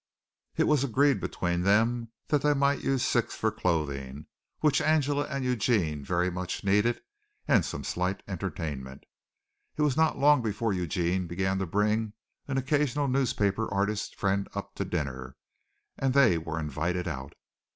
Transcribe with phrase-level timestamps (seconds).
[0.57, 4.25] It was agreed between them that they might use six for clothing,
[4.61, 7.01] which Angela and Eugene very much needed,
[7.47, 9.03] and some slight entertainment.
[9.77, 12.13] It was not long before Eugene began to bring
[12.47, 15.35] an occasional newspaper artist friend up to dinner,
[15.99, 17.35] and they were invited out.